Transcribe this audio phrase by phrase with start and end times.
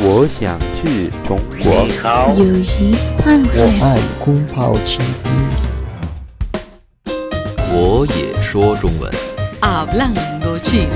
[0.00, 1.86] 我想去中国。
[1.86, 5.32] 你好，友谊换我算爱空泡倾听。
[7.72, 9.12] 我也说中文。
[9.60, 10.90] Hablando chino.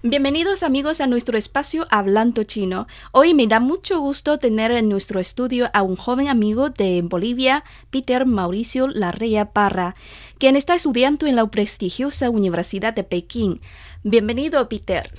[0.00, 2.86] Bienvenidos amigos a nuestro espacio Hablando Chino.
[3.12, 7.64] Hoy me da mucho gusto tener en nuestro estudio a un joven amigo de Bolivia,
[7.90, 9.96] Peter Mauricio Larrea Parra,
[10.38, 13.60] quien está estudiando en la prestigiosa Universidad de Pekín.
[14.04, 15.10] Bienvenido, Peter.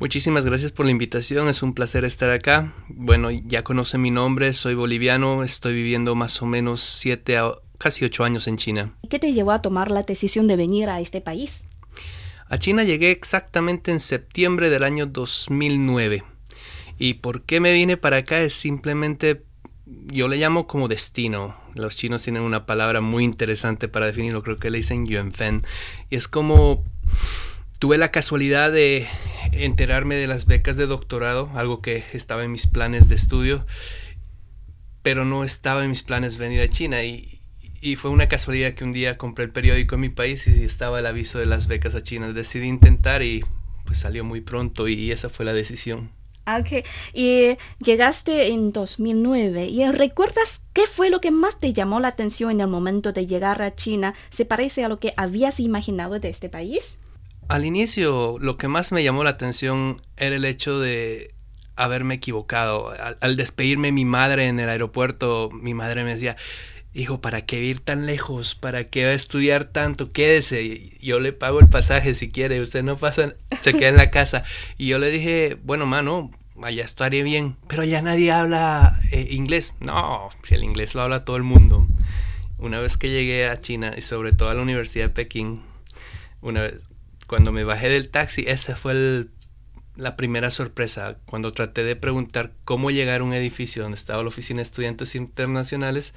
[0.00, 2.72] Muchísimas gracias por la invitación, es un placer estar acá.
[2.88, 8.06] Bueno, ya conocen mi nombre, soy boliviano, estoy viviendo más o menos siete a casi
[8.06, 8.94] ocho años en China.
[9.10, 11.64] ¿Qué te llevó a tomar la decisión de venir a este país?
[12.48, 16.24] A China llegué exactamente en septiembre del año 2009.
[16.98, 18.40] ¿Y por qué me vine para acá?
[18.40, 19.42] Es simplemente,
[19.84, 21.56] yo le llamo como destino.
[21.74, 25.62] Los chinos tienen una palabra muy interesante para definirlo, creo que le dicen yuanfen.
[26.08, 26.84] Y es como,
[27.80, 29.08] tuve la casualidad de
[29.52, 33.66] enterarme de las becas de doctorado, algo que estaba en mis planes de estudio,
[35.02, 37.02] pero no estaba en mis planes venir a China.
[37.02, 37.38] Y,
[37.96, 41.06] fue una casualidad que un día compré el periódico en mi país y estaba el
[41.06, 42.30] aviso de las becas a China.
[42.34, 43.42] Decidí intentar y
[43.86, 46.10] pues salió muy pronto y esa fue la decisión.
[46.46, 49.68] Ok, y llegaste en 2009.
[49.68, 53.24] ¿Y recuerdas qué fue lo que más te llamó la atención en el momento de
[53.24, 54.12] llegar a China?
[54.28, 56.98] ¿Se parece a lo que habías imaginado de este país?
[57.50, 61.34] Al inicio lo que más me llamó la atención era el hecho de
[61.74, 62.94] haberme equivocado.
[63.20, 66.36] Al, despedirme de mi madre en el aeropuerto, mi madre me decía,
[66.94, 68.54] hijo, ¿para qué ir tan lejos?
[68.54, 70.10] ¿Para qué estudiar tanto?
[70.10, 70.96] Quédese.
[71.00, 72.60] Yo le pago el pasaje si quiere.
[72.60, 74.44] Usted no pasa, se queda en la casa.
[74.78, 76.30] Y yo le dije, bueno, mano,
[76.62, 77.56] allá estaré bien.
[77.66, 79.74] Pero allá nadie habla eh, inglés.
[79.80, 81.88] No, si el inglés lo habla todo el mundo.
[82.58, 85.62] Una vez que llegué a China y sobre todo a la Universidad de Pekín,
[86.42, 86.74] una vez,
[87.30, 89.30] cuando me bajé del taxi, esa fue el-
[89.94, 91.18] la primera sorpresa.
[91.26, 95.14] Cuando traté de preguntar cómo llegar a un edificio donde estaba la oficina de estudiantes
[95.14, 96.12] internacionales,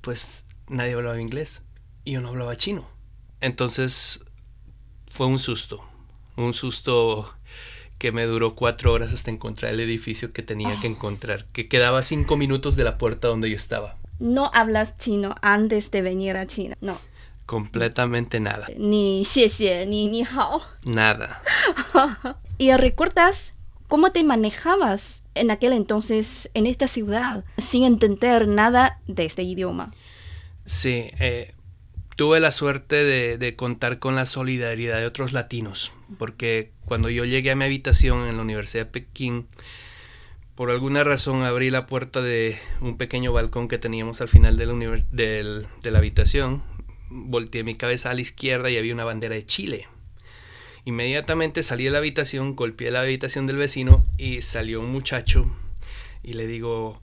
[0.00, 1.62] pues nadie hablaba inglés
[2.04, 2.88] y yo no hablaba chino.
[3.40, 4.24] Entonces
[5.08, 5.80] fue un susto,
[6.36, 7.32] un susto
[7.98, 12.02] que me duró cuatro horas hasta encontrar el edificio que tenía que encontrar, que quedaba
[12.02, 13.96] cinco minutos de la puerta donde yo estaba.
[14.18, 16.76] No hablas chino antes de venir a China.
[16.80, 16.98] No.
[17.46, 20.62] Completamente nada, Ni xie ni ni hao.
[20.84, 21.42] nada.
[22.58, 23.54] ¿Y recuerdas
[23.88, 29.92] cómo te manejabas en aquel entonces en esta ciudad sin entender nada de este idioma?
[30.64, 31.54] Sí, eh,
[32.16, 37.24] tuve la suerte de, de contar con la solidaridad de otros latinos, porque cuando yo
[37.24, 39.46] llegué a mi habitación en la Universidad de Pekín,
[40.56, 45.04] por alguna razón abrí la puerta de un pequeño balcón que teníamos al final la,
[45.12, 46.62] de la habitación,
[47.08, 49.88] volteé mi cabeza a la izquierda y había una bandera de Chile.
[50.84, 55.50] Inmediatamente salí de la habitación, golpeé la habitación del vecino y salió un muchacho
[56.22, 57.02] y le digo,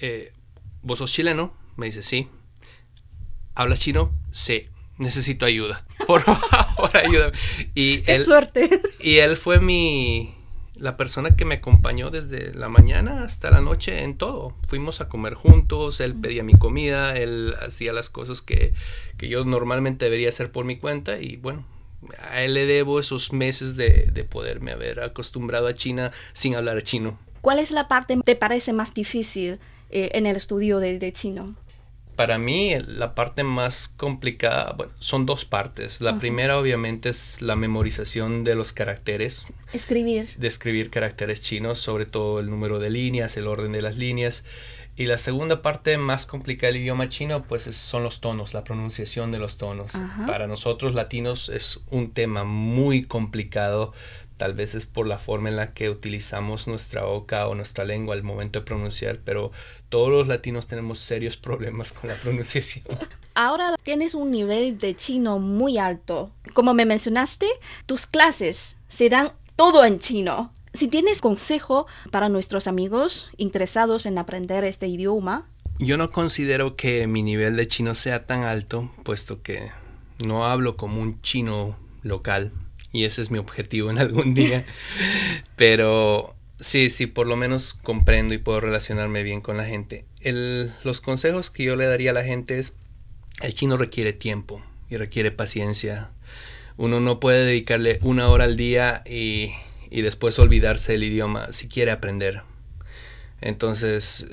[0.00, 0.32] eh,
[0.82, 1.54] ¿vos sos chileno?
[1.76, 2.28] Me dice, sí.
[3.54, 4.12] ¿Hablas chino?
[4.32, 4.68] Sí.
[4.98, 5.86] Necesito ayuda.
[6.06, 7.32] Por favor, ayúdame.
[7.74, 8.68] Y ¡Qué él, suerte!
[9.00, 10.34] y él fue mi
[10.80, 14.54] la persona que me acompañó desde la mañana hasta la noche en todo.
[14.66, 18.72] Fuimos a comer juntos, él pedía mi comida, él hacía las cosas que,
[19.18, 21.64] que yo normalmente debería hacer por mi cuenta y bueno,
[22.30, 26.82] a él le debo esos meses de, de poderme haber acostumbrado a China sin hablar
[26.82, 27.18] chino.
[27.42, 29.58] ¿Cuál es la parte que te parece más difícil
[29.90, 31.56] eh, en el estudio de, de chino?
[32.20, 36.02] Para mí la parte más complicada, bueno, son dos partes.
[36.02, 36.18] La Ajá.
[36.18, 40.28] primera obviamente es la memorización de los caracteres, Escribir.
[40.36, 44.44] de escribir caracteres chinos, sobre todo el número de líneas, el orden de las líneas.
[44.96, 48.64] Y la segunda parte más complicada del idioma chino, pues es- son los tonos, la
[48.64, 49.94] pronunciación de los tonos.
[49.94, 50.26] Ajá.
[50.26, 53.94] Para nosotros latinos es un tema muy complicado,
[54.40, 58.14] tal vez es por la forma en la que utilizamos nuestra boca o nuestra lengua
[58.14, 59.52] al momento de pronunciar, pero
[59.90, 62.86] todos los latinos tenemos serios problemas con la pronunciación.
[63.34, 66.30] Ahora tienes un nivel de chino muy alto.
[66.54, 67.46] Como me mencionaste,
[67.84, 70.50] tus clases se dan todo en chino.
[70.72, 75.48] Si tienes consejo para nuestros amigos interesados en aprender este idioma,
[75.78, 79.70] Yo no considero que mi nivel de chino sea tan alto, puesto que
[80.24, 82.52] no hablo como un chino local
[82.92, 84.64] y ese es mi objetivo en algún día.
[85.56, 90.04] Pero sí, sí, por lo menos comprendo y puedo relacionarme bien con la gente.
[90.20, 92.74] El- los consejos que yo le daría a la gente es,
[93.42, 96.10] el chino requiere tiempo y requiere paciencia.
[96.76, 99.52] Uno no puede dedicarle una hora al día y,
[99.90, 102.42] y después olvidarse del idioma si quiere aprender.
[103.40, 104.28] Entonces,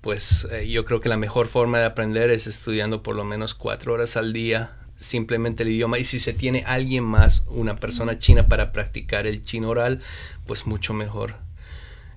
[0.00, 3.54] pues eh, yo creo que la mejor forma de aprender es estudiando por lo menos
[3.54, 8.18] cuatro horas al día simplemente el idioma y si se tiene alguien más, una persona
[8.18, 10.00] china para practicar el chino oral,
[10.46, 11.36] pues mucho mejor.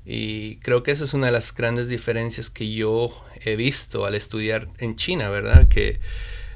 [0.05, 4.15] Y creo que esa es una de las grandes diferencias que yo he visto al
[4.15, 5.67] estudiar en China, ¿verdad?
[5.67, 5.99] Que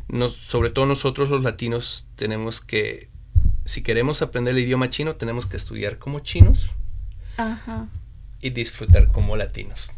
[0.07, 3.09] nos, sobre todo nosotros los latinos tenemos que,
[3.65, 6.69] si queremos aprender el idioma chino, tenemos que estudiar como chinos
[7.37, 7.87] Ajá.
[8.41, 9.91] y disfrutar como latinos.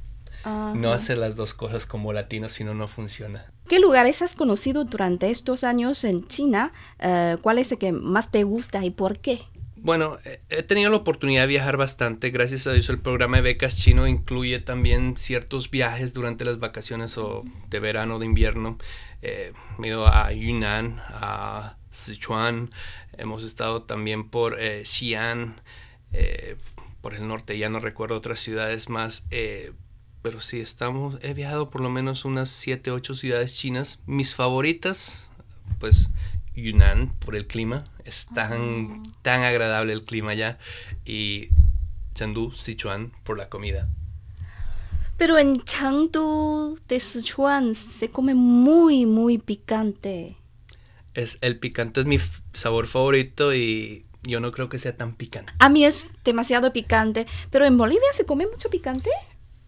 [0.44, 0.74] ajá.
[0.76, 3.46] No hacer las dos cosas como latinos, si no, no funciona.
[3.68, 6.72] ¿Qué lugares has conocido durante estos años en China?
[7.00, 9.40] Eh, ¿Cuál es el que más te gusta y por qué?
[9.76, 12.30] Bueno, he- he tenido la oportunidad de viajar bastante.
[12.30, 17.18] Gracias a Dios el programa de becas chino incluye también ciertos viajes durante las vacaciones
[17.18, 18.78] o de verano, de invierno.
[19.22, 22.70] Eh, he ido a Yunnan, a Sichuan.
[23.18, 25.62] Hemos estado también por eh, Xi'an,
[26.14, 26.56] eh,
[27.02, 27.58] por el norte.
[27.58, 29.26] Ya no recuerdo otras ciudades más.
[30.22, 34.02] Pero sí, estamos, he viajado por lo menos unas 7, 8 ciudades chinas.
[34.06, 35.30] Mis favoritas,
[35.80, 36.10] pues
[36.62, 37.84] Yunnan por el clima.
[38.04, 40.58] Es tan, tan agradable el clima allá.
[41.06, 41.50] Y
[42.16, 43.88] Chengdu, Sichuan por la comida.
[45.18, 50.36] Pero en Chengdu de Sichuan se come muy, muy picante.
[51.14, 52.20] Es, el picante es mi
[52.54, 55.54] sabor favorito y yo no creo que sea tan picante.
[55.60, 57.26] A mí es demasiado picante.
[57.50, 59.10] Pero en Bolivia se come mucho picante.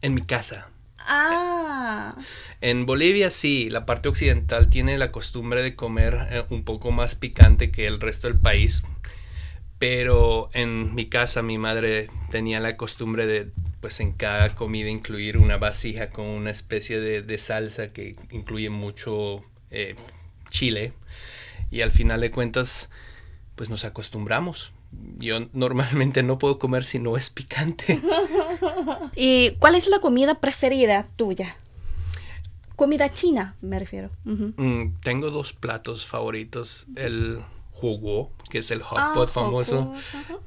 [0.02, 0.70] En mi casa.
[1.00, 2.16] Ah.
[2.62, 7.16] En Bolivia sí, la parte occidental tiene la costumbre de comer eh, un poco más
[7.16, 8.84] picante que el resto del país.
[9.80, 13.50] Pero en mi casa mi madre tenía la costumbre de,
[13.80, 18.70] pues en cada comida incluir una vasija con una especie de, de salsa que incluye
[18.70, 19.96] mucho eh,
[20.50, 20.94] chile.
[21.72, 22.90] Y al final de cuentas,
[23.56, 24.74] pues nos acostumbramos.
[25.18, 28.02] Yo normalmente no puedo comer si no es picante.
[29.16, 31.56] ¿Y cuál es la comida preferida tuya?
[32.76, 34.10] Comida china, me refiero.
[34.24, 36.88] Mm, tengo dos platos favoritos.
[36.96, 37.42] El
[37.72, 39.94] jugo, que es el hot Ah, pot famoso,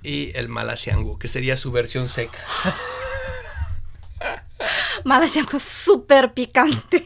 [0.03, 2.39] y el malasiango, que sería su versión seca.
[5.05, 7.05] Malasaña súper picante.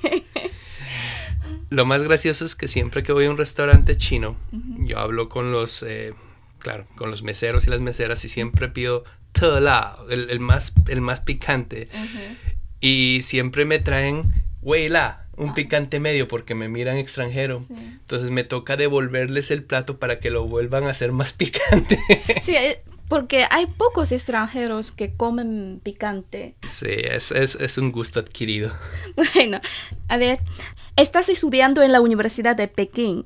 [1.70, 5.50] Lo más gracioso es que siempre que voy a un restaurante chino, yo hablo con
[5.50, 6.14] los, eh,
[6.58, 9.05] claro, con los meseros y las meseras y siempre pido
[10.09, 11.88] el, el más, el más picante.
[12.81, 17.61] Y siempre me traen huela, un picante medio porque me miran extranjero.
[17.61, 17.75] Sí.
[17.79, 21.99] Entonces me toca devolverles el plato para que lo vuelvan a hacer más picante.
[22.43, 26.56] Sí, eh, porque hay pocos extranjeros que comen picante.
[26.69, 28.73] Sí, es, es, es un gusto adquirido.
[29.35, 29.61] Bueno,
[30.09, 30.41] a ver,
[30.97, 33.25] estás estudiando en la Universidad de Pekín.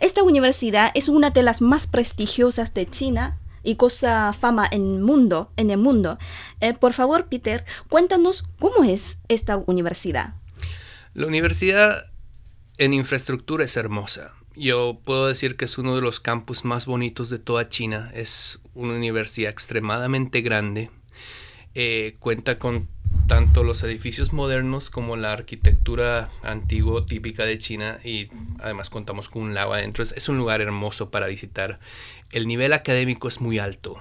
[0.00, 5.52] Esta universidad es una de las más prestigiosas de China y goza fama en mundo.
[5.56, 6.18] En el mundo.
[6.60, 10.34] Eh, por favor, Peter, cuéntanos cómo es esta universidad.
[11.14, 12.06] La universidad
[12.78, 14.34] en infraestructura es hermosa.
[14.56, 18.10] Yo puedo decir que es uno de los campus más bonitos de toda China.
[18.14, 20.90] Es una universidad extremadamente grande.
[21.74, 22.88] Eh, cuenta con
[23.30, 28.26] tanto los edificios modernos como la arquitectura antigua típica de China y
[28.58, 30.02] además contamos con un lago adentro.
[30.02, 31.78] Es, es un lugar hermoso para visitar.
[32.32, 34.00] El nivel académico es muy alto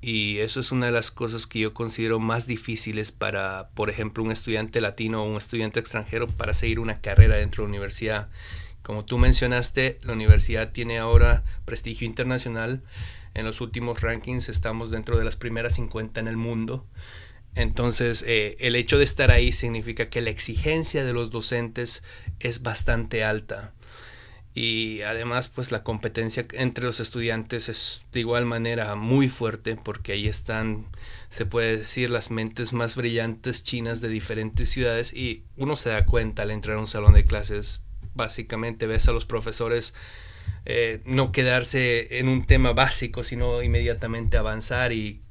[0.00, 4.24] y eso es una de las cosas que yo considero más difíciles para, por ejemplo,
[4.24, 8.28] un estudiante latino o un estudiante extranjero para seguir una carrera dentro de la universidad.
[8.82, 12.80] Como tú mencionaste, la universidad tiene ahora prestigio internacional.
[13.34, 16.86] En los últimos rankings estamos dentro de las primeras 50 en el mundo.
[17.54, 22.04] Entonces, eh, el hecho de estar ahí significa que la exigencia de los docentes
[22.38, 23.72] es bastante alta.
[24.54, 30.12] Y además, pues la competencia entre los estudiantes es de igual manera muy fuerte porque
[30.12, 30.86] ahí están,
[31.28, 36.04] se puede decir, las mentes más brillantes chinas de diferentes ciudades y uno se da
[36.04, 37.82] cuenta al entrar a un salón de clases,
[38.14, 39.94] básicamente ves a los profesores
[40.66, 45.22] eh, no quedarse en un tema básico, sino inmediatamente avanzar y,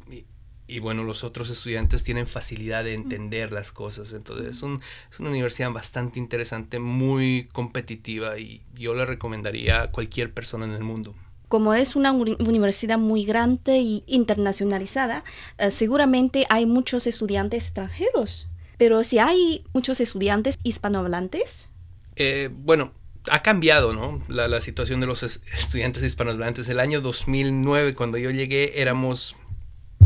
[0.70, 4.14] y, bueno, los otros estudiantes tienen facilidad de entender las cosas.
[4.14, 9.92] Entonces es, un, es una universidad bastante interesante, muy competitiva y yo le recomendaría a
[9.92, 11.16] cualquier persona en el mundo.
[11.48, 15.24] Como es una uni- universidad muy grande y internacionalizada,
[15.58, 18.48] eh, seguramente hay muchos estudiantes extranjeros.
[18.78, 21.68] Pero si hay muchos estudiantes hispanohablantes,
[22.16, 22.92] Eh, bueno,
[23.32, 24.22] ha cambiado, ¿no?
[24.30, 26.70] La, la situación de los es- estudiantes hispanohablantes.
[26.70, 29.36] El año 2009, cuando yo llegué, éramos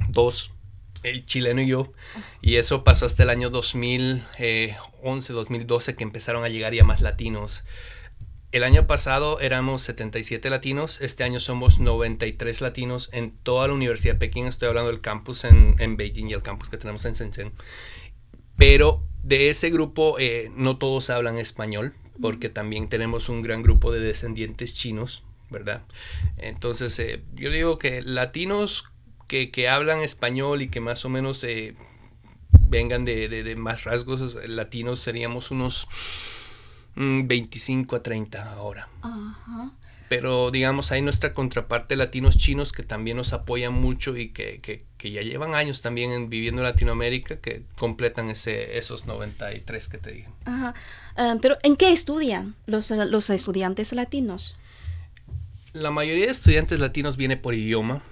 [0.09, 0.52] dos,
[1.03, 1.93] el chileno y yo.
[2.41, 7.63] Y eso pasó hasta el año 2011, 2012, que empezaron a llegar ya más latinos.
[8.51, 14.13] El año pasado éramos 77 latinos, este año somos 93 latinos en toda la Universidad
[14.13, 14.45] de Pekín.
[14.45, 17.51] Estoy hablando del campus en, en Beijing y el campus que tenemos en Shenzhen.
[18.55, 23.91] Pero de ese grupo eh, no todos hablan español, porque también tenemos un gran grupo
[23.91, 25.81] de descendientes chinos, ¿verdad?
[26.37, 28.92] Entonces, eh, yo digo que latinos
[29.27, 31.75] que, que hablan español y que más o menos eh,
[32.69, 35.87] vengan de, de, de más rasgos latinos, seríamos unos
[36.95, 38.89] mm, 25 a 30 ahora.
[39.01, 39.71] Ajá.
[40.09, 44.83] Pero digamos, hay nuestra contraparte latinos chinos que también nos apoyan mucho y que, que,
[44.97, 49.97] que ya llevan años también en- viviendo en Latinoamérica, que completan ese, esos 93 que
[49.97, 50.29] te dije.
[50.45, 50.73] Ajá.
[51.15, 54.55] Ah, pero ¿en qué estudian los, los estudiantes latinos?
[55.73, 58.03] La mayoría de estudiantes latinos viene por idioma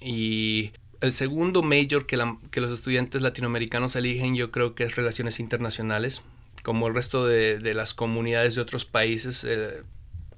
[0.00, 4.96] y el segundo major que, la- que los estudiantes latinoamericanos eligen yo creo que es
[4.96, 6.22] relaciones internacionales.
[6.62, 9.82] Como el resto de, de las comunidades de otros países eh,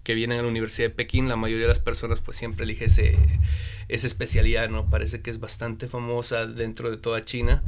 [0.04, 2.84] que vienen a la Universidad de Pekín, la mayoría de las personas pues siempre elige
[2.84, 3.16] ese,
[3.88, 4.88] esa especialidad, ¿no?
[4.88, 7.62] Parece que es bastante famosa dentro de toda China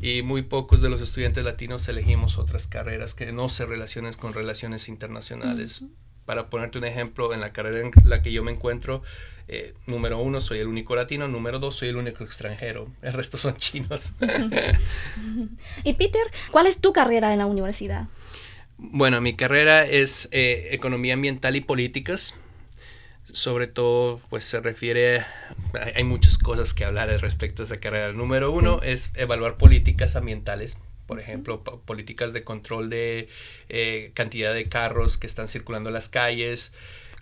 [0.00, 4.34] y muy pocos de los estudiantes latinos elegimos otras carreras que no se relacionen con
[4.34, 5.84] relaciones internacionales.
[6.30, 9.02] Para ponerte un ejemplo, en la carrera en la que yo me encuentro,
[9.48, 13.36] eh, número uno, soy el único latino, número dos, soy el único extranjero, el resto
[13.36, 14.12] son chinos.
[15.82, 16.22] Y Peter,
[16.52, 18.06] ¿cuál es tu carrera en la universidad?
[18.78, 22.36] Bueno, mi carrera es eh, economía ambiental y políticas.
[23.32, 25.24] Sobre todo, pues se refiere,
[25.72, 28.12] hay, hay muchas cosas que hablar al respecto de esa carrera.
[28.12, 30.78] Número uno es evaluar políticas ambientales,
[31.10, 33.28] por ejemplo, po- políticas de control de
[33.68, 36.72] eh, cantidad de carros que están circulando en las calles,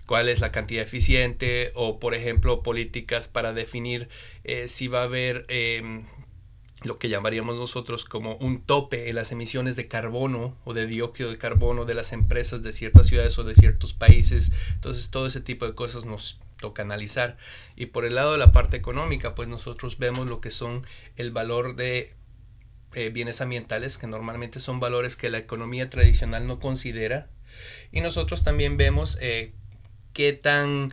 [0.07, 4.09] cuál es la cantidad eficiente, o por ejemplo, políticas para definir
[4.45, 6.04] eh, si va a haber em,
[6.83, 11.30] lo que llamaríamos nosotros como un tope en las emisiones de carbono o de dióxido
[11.30, 14.52] de carbono de las empresas de ciertas ciudades o de ciertos países.
[14.75, 17.37] Entonces todo ese tipo de cosas nos toca analizar.
[17.75, 20.83] Y por el lado de la parte económica, pues nosotros vemos lo que son
[21.16, 22.14] el valor de
[22.95, 27.28] eh, bienes ambientales, que normalmente son valores que la economía tradicional no considera.
[27.92, 29.52] Y nosotros también vemos eh,
[30.12, 30.88] qué tan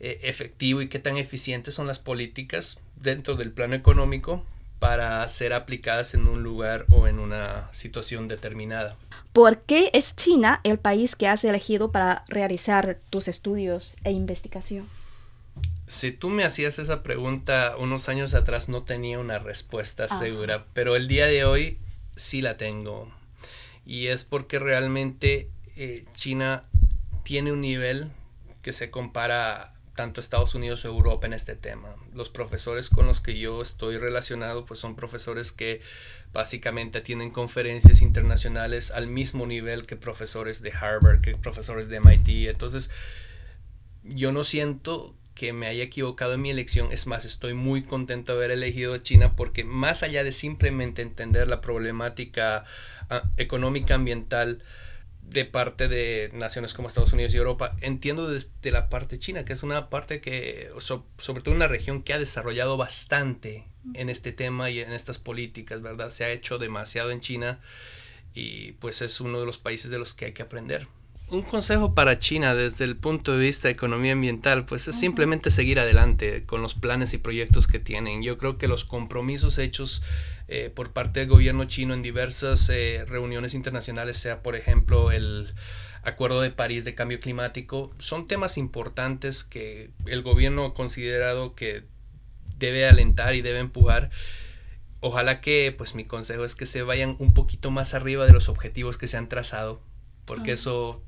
[0.00, 4.44] eh, efectivo y qué tan eficientes son las políticas dentro del plano económico
[4.78, 8.96] para ser aplicadas en un lugar o en una situación determinada.
[9.32, 14.88] ¿Por qué es China el país que has elegido para realizar tus estudios e investigación?
[15.86, 20.18] Si tú me hacías esa pregunta unos años atrás no tenía una respuesta Ajá.
[20.18, 21.78] segura, pero el día de hoy
[22.16, 23.12] sí la tengo.
[23.84, 26.64] Y es porque realmente eh, China
[27.22, 28.10] tiene un nivel
[28.62, 31.94] que se compara tanto a Estados Unidos o Europa en este tema.
[32.14, 35.80] Los profesores con los que yo estoy relacionado pues son profesores que
[36.32, 42.48] básicamente tienen conferencias internacionales al mismo nivel que profesores de Harvard, que profesores de MIT.
[42.48, 42.90] Entonces,
[44.02, 46.92] yo no siento que me haya equivocado en mi elección.
[46.92, 51.48] Es más, estoy muy contento de haber elegido China porque más allá de simplemente entender
[51.48, 52.64] la problemática
[53.10, 54.62] ah, económica ambiental
[55.22, 59.54] de parte de naciones como Estados Unidos y Europa, entiendo desde la parte china, que
[59.54, 63.64] es una parte que, so- sobre todo una región que ha desarrollado bastante
[63.94, 66.10] en este tema y en estas políticas, ¿verdad?
[66.10, 67.60] Se ha hecho demasiado en China
[68.34, 70.88] y pues es uno de los países de los que hay que aprender.
[71.30, 75.50] Un consejo para China desde el punto de vista de economía ambiental, pues es simplemente
[75.50, 78.22] seguir adelante con los planes y proyectos que tienen.
[78.22, 80.02] Yo creo que los compromisos hechos
[80.48, 85.54] eh, por parte del gobierno chino en diversas eh, reuniones internacionales, sea por ejemplo el
[86.02, 91.84] Acuerdo de París de Cambio Climático, son temas importantes que el gobierno ha considerado que
[92.58, 94.10] debe alentar y debe empujar.
[95.00, 98.50] Ojalá que, pues mi consejo es que se vayan un poquito más arriba de los
[98.50, 99.80] objetivos que se han trazado,
[100.26, 100.54] porque Ah.
[100.54, 101.02] eso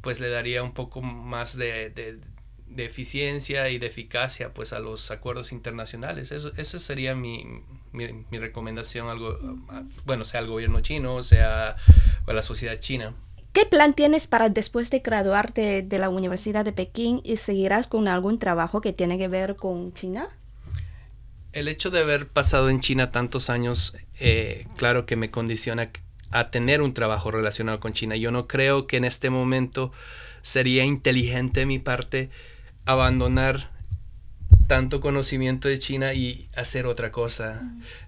[0.00, 2.18] pues le daría un poco más de, de-
[2.66, 6.30] de eficiencia y de eficacia pues a los acuerdos internacionales.
[6.30, 7.44] Eso, eso sería mi,
[7.92, 9.36] mi, mi recomendación, algo,
[10.04, 11.76] bueno, sea al gobierno chino, sea
[12.26, 13.14] a la sociedad china.
[13.52, 18.06] ¿Qué plan tienes para después de graduarte de la Universidad de Pekín y seguirás con
[18.06, 20.28] algún trabajo que tiene que ver con China?
[21.52, 25.90] El hecho de haber pasado en China tantos años, eh, claro que me condiciona
[26.30, 28.16] a tener un trabajo relacionado con China.
[28.16, 29.92] Yo no creo que en este momento
[30.42, 32.30] sería inteligente de mi parte
[32.86, 33.70] abandonar
[34.66, 37.60] tanto conocimiento de China y hacer otra cosa.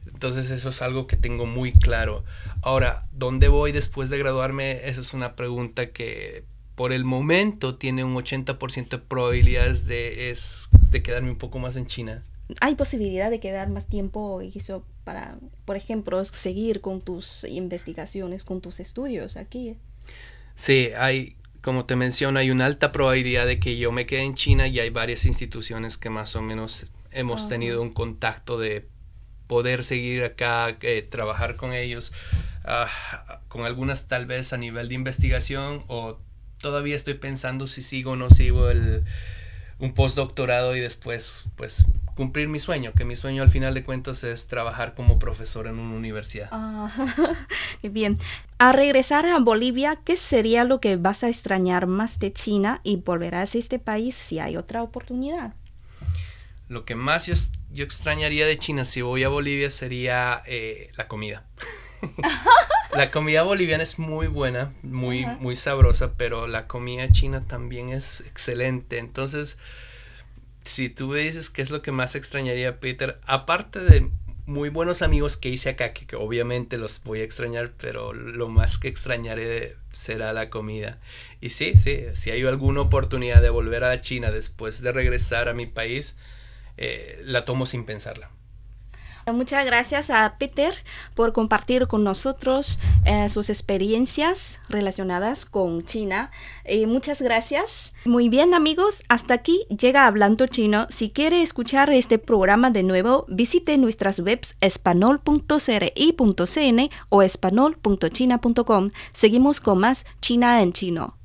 [0.07, 2.25] Entonces eso es algo que tengo muy claro.
[2.63, 4.89] Ahora, ¿dónde voy después de graduarme?
[4.89, 6.45] Esa es una pregunta que
[6.77, 11.77] por el momento tiene un 80% de probabilidades de, es, de quedarme un poco más
[11.77, 12.25] en China.
[12.61, 18.45] ¿Hay posibilidad de quedar más tiempo y eso para, por ejemplo, seguir con tus investigaciones,
[18.45, 19.77] con tus estudios aquí?
[20.55, 24.35] Sí, hay, como te menciono, hay una alta probabilidad de que yo me quede en
[24.35, 28.89] China y hay varias instituciones que más o menos hemos tenido un contacto de
[29.47, 32.13] poder seguir acá, eh, trabajar con ellos,
[32.65, 32.89] ah,
[33.49, 36.19] con algunas tal vez a nivel de investigación o
[36.59, 39.05] todavía estoy pensando si sigo o no sigo el,
[39.83, 44.23] un postdoctorado y después, pues, cumplir mi sueño, que mi sueño al final de cuentas
[44.23, 46.49] es trabajar como profesor en una universidad.
[46.53, 46.89] Ah,
[47.83, 48.17] qué bien.
[48.59, 52.95] A regresar a Bolivia, ¿qué sería lo que vas a extrañar más de China y
[52.99, 55.55] volverás a este país si hay otra oportunidad?
[56.69, 57.35] Lo que más yo,
[57.73, 61.45] yo extrañaría de China si voy a Bolivia sería eh, la comida.
[62.97, 65.37] la comida boliviana es muy buena, muy, Ajá.
[65.41, 68.99] muy sabrosa, pero la comida china también es excelente.
[68.99, 69.59] Entonces,
[70.65, 74.11] si tú me dices qué es lo que más extrañaría, Peter, aparte de
[74.47, 78.49] muy buenos amigos que hice acá, que, que obviamente los voy a extrañar, pero lo
[78.49, 80.99] más que extrañaré será la comida.
[81.41, 85.55] Y sí, sí, si hay alguna oportunidad de volver a China después de regresar a
[85.55, 86.17] mi país,
[86.77, 88.31] eh, la tomo sin pensarla.
[89.31, 90.75] Muchas gracias a Peter
[91.15, 96.33] por compartir con nosotros eh, sus experiencias relacionadas con China.
[96.65, 97.95] Eh, muchas gracias.
[98.05, 100.87] Muy bien amigos, hasta aquí llega Hablando Chino.
[100.91, 108.91] Si quiere escuchar este programa de nuevo, visite nuestras webs espanol.cri.cn o espanol.china.com.
[109.13, 111.22] Seguimos con más China en chino.